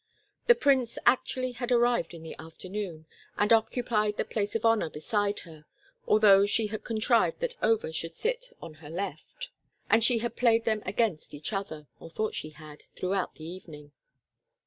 [0.47, 3.05] The prince actually had arrived in the afternoon,
[3.37, 5.65] and occupied the place of honor beside her,
[6.07, 9.49] although she had contrived that Over should sit on her left;
[9.91, 13.91] and she had played them against each other—or thought she had—throughout the evening.